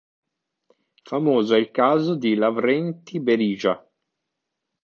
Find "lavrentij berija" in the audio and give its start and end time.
2.33-3.79